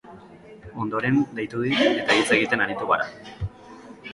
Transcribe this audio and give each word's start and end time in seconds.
Ondoren, 0.85 1.19
deitu 1.39 1.61
dit, 1.65 1.83
eta 1.91 2.15
hitz 2.21 2.35
egiten 2.39 2.65
aritu 2.67 2.89
gara. 2.93 3.07